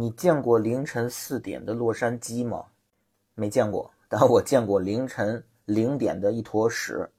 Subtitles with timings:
[0.00, 2.66] 你见过凌晨四点的洛杉矶吗？
[3.34, 7.10] 没见过，但我见过凌晨零点的一坨屎，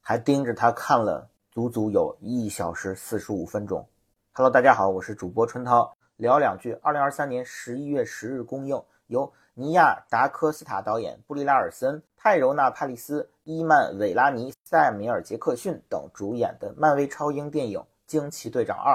[0.00, 3.84] 还盯着它看了足足有一小时四十五分钟。
[4.30, 6.72] Hello，大家好，我是主播春涛，聊两句。
[6.74, 18.94] 二零二三年十一月十日公映，由尼亚·达科斯塔导演，布利拉尔森、泰柔纳·帕利斯、伊曼·韦拉尼、塞米尔·杰克逊等主演的漫威超英电影《惊奇队长二》。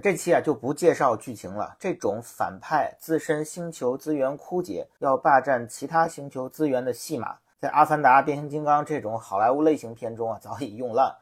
[0.00, 1.74] 这期啊就不介绍剧情了。
[1.80, 11.12] 这种反派自身星球资源枯竭，要霸占其他星球资源的戏码，在《阿凡达》《变形金刚》这种好莱坞类型片中啊早已用烂。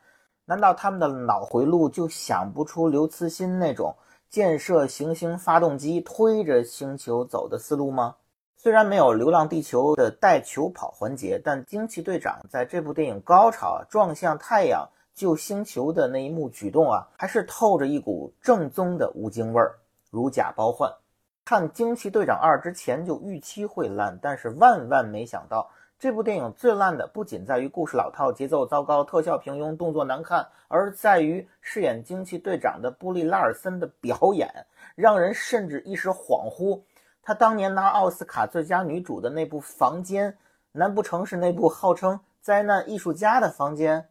[0.45, 3.96] 难道他们的脑回路就想不出刘慈欣那种
[4.28, 8.16] 建设行星发动机推着星球走的思路吗？
[8.59, 14.87] 虽然没有《流浪地球》的带球跑环节，但惊奇队长在这部电影高潮撞向太阳。
[15.16, 19.74] 救星球的那一幕举动啊，还是透着一股正宗的吴京味儿，
[20.11, 20.93] 如假包换。
[21.43, 36.79] 看《惊奇队长二》之前就预期会烂，但是万万没想到，这部电影最烂的不仅在于故事老套、节奏糟糕、特效平庸、动作难看，而在于饰演惊奇队长的布利拉尔森的表演，让人甚至一时恍惚。
[37.23, 40.30] 他当年拿奥斯卡最佳女主的那部《房间》，
[40.73, 44.07] 难不成是那部号称灾难艺术家的房间？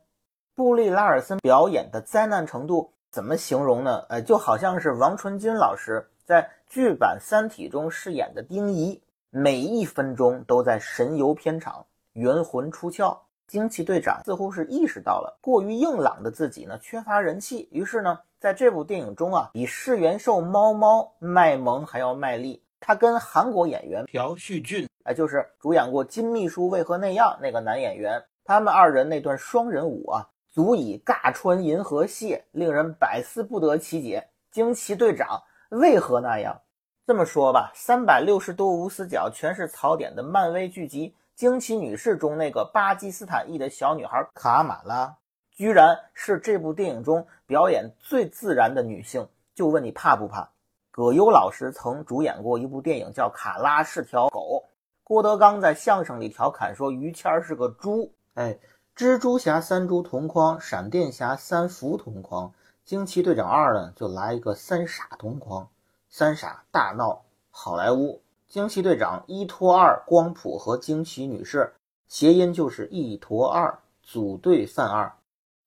[0.56, 4.06] 布利拉尔森表演的灾难程度怎么形容呢？
[4.08, 13.18] 呃，就好像是王传君老师在剧版《三体》中饰演的丁仪，每一分钟都在神游片场，元魂出窍。
[13.48, 22.64] 惊奇队长似乎是意识到了过于硬朗的自己呢缺乏人气，于是呢，在这部电影中啊，比世元兽猫猫卖萌还要卖力。
[22.80, 30.26] 他跟韩国演员朴叙俊，哎，就是主演过《金秘书为何那样》那个男演员，他们二人那段双人舞啊。
[30.56, 34.26] 足以尬穿银河系，令人百思不得其解。
[34.52, 36.62] 惊奇队长为何那样？
[37.06, 45.14] 这么说吧，三百六十度无死角，全是槽点的漫威剧集《惊奇女士》中那个巴基斯坦裔的小女孩卡马拉，
[45.52, 49.28] 居然是这部电影中表演最自然的女性。
[49.54, 50.50] 就问你怕不怕？
[50.90, 54.64] 葛优老师曾主演过一部电影叫《卡拉是条狗》，
[55.04, 58.10] 郭德纲在相声里调侃说于谦是个猪。
[58.36, 58.58] 哎。
[58.96, 62.54] 蜘蛛侠三蛛同框，闪电侠三福同框，
[62.86, 65.68] 惊奇队长二呢就来一个三傻同框，
[66.10, 68.22] 三傻大闹好莱坞。
[68.48, 71.74] 惊奇队长一拖二，光谱和惊奇女士
[72.08, 75.12] 谐音就是一坨二，组队犯二。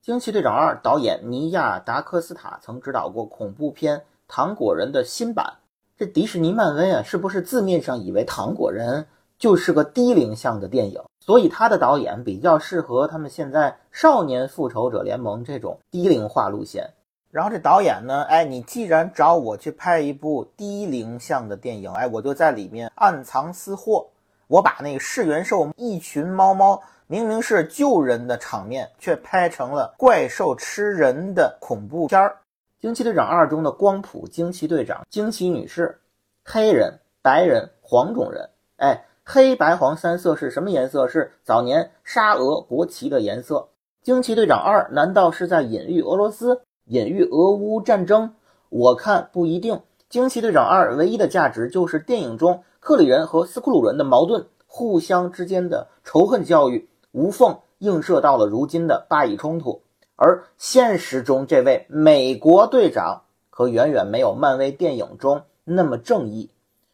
[0.01, 5.59] 惊奇队长二导演尼亚达科斯塔曾指导过恐怖片《糖果人》的新版。
[5.99, 9.03] 这迪士尼漫威啊，是不是字面上以为《糖果人》
[9.39, 11.01] 就是个低龄向的电影？
[11.21, 16.89] 所以他的导演比较适合他们现在少年复仇者联盟这种低龄化路线。
[17.31, 24.07] 然后这导演呢，哎，你既然找我去拍一部低龄向的电影，哎，我就在里面暗藏私货。
[24.47, 32.39] 我把那个噬元兽一群猫猫明明是救人的场面，却拍成了怪兽吃人的恐怖片儿。
[32.81, 36.01] 惊奇队长二中的光谱惊奇队长、惊奇女士，
[36.43, 38.49] 黑人、白人、黄种人，
[38.79, 39.05] 哎。
[39.31, 41.07] 黑白黄三色是什么颜色？
[41.07, 43.69] 是早年沙俄国旗的颜色。
[44.03, 48.33] 惊奇队长二难道是在隐喻俄罗斯、隐喻俄乌战争？
[48.71, 49.79] 我看不一定。
[50.09, 59.83] 惊奇队长二唯一的价值就是电影中克里人和斯库鲁人的矛盾，互相之间的仇恨教育，无缝映射到了如今的巴以冲突。
[60.17, 66.51] 而现实中这位美国队长可远远没有漫威电影中那么正义。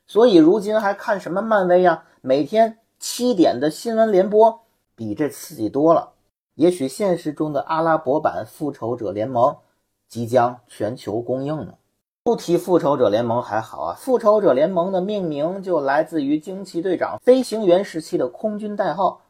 [0.08, 2.02] 所以如今还看什么漫威呀？
[2.26, 4.62] 每天七点的新闻联播
[4.96, 6.12] 比这刺激多了。
[6.54, 9.54] 也许现实中的阿拉伯版复仇者联盟
[10.08, 11.74] 即将全球公映呢。
[12.22, 19.20] 不提复仇者联盟还好啊，复仇者联盟的命名就来自于惊奇队长飞行员时期的空军代号。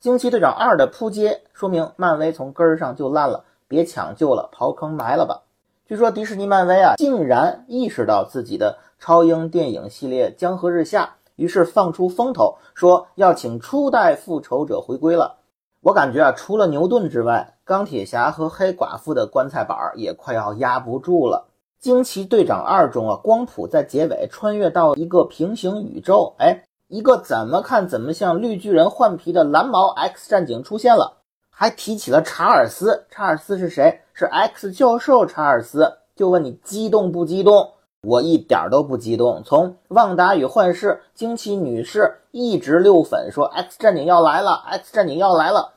[0.00, 5.44] 惊奇队长二的扑街说明漫威从根儿上就烂了，别抢救了，刨坑埋了吧。
[5.86, 8.76] 据说迪士尼漫威啊，竟然意识到自己的。
[9.02, 15.38] 超英电影系列江河日下，于是放出风头，说要请初代复仇者回归了。
[15.80, 21.46] 我感觉啊，除了牛顿之外，钢铁侠和黑寡妇的棺材板也快要压不住了。
[21.78, 33.06] 惊奇队长二中啊，光谱在结尾穿越到一个平行宇宙，哎，一个怎么看怎么像绿巨人换皮的蓝毛 X 战警出现了，还提起了查尔斯。
[33.08, 34.02] 查尔斯是谁？
[34.12, 35.96] 是 X 教授查尔斯。
[36.14, 37.70] 就问你激动不激动？
[38.02, 39.42] 我一点都不激动。
[39.44, 45.74] 从旺达与幻视、惊奇女士一直溜粉说 X 战警要来了，X 战警要来了。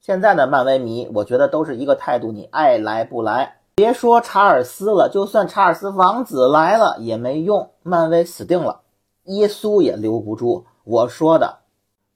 [0.00, 3.58] 现在的漫威迷，我觉得都是一个态度：你爱来不来。
[3.76, 8.80] 别说查尔斯了，就算查尔斯王子来了也没用，漫威死定了，
[9.24, 10.66] 耶稣也留不住。
[10.84, 11.58] 我说的，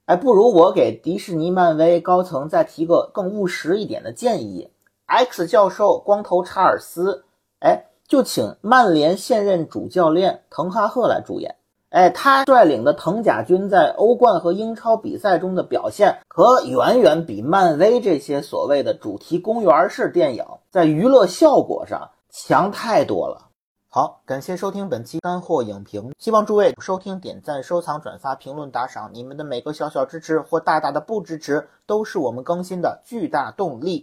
[0.07, 4.71] 哎，不如我给迪士尼、漫威高层再提个更务实一点的建议
[5.07, 7.25] ：X 教授光头查尔斯，
[7.61, 11.57] 哎，就请曼联现任主教练滕哈赫来主演。
[11.91, 23.49] 哎，他率领的藤甲军在欧冠和英超比赛中的表现，可远远比漫威这些所谓的主题公园式电影在娱乐效果上强太多了。
[23.89, 34.03] 好，感谢收听本期干货影评，希望诸位收听、点赞、收藏、转发、评论、打赏，你们的每个小小支持或大大的不支持，都是我们更新的巨大动力。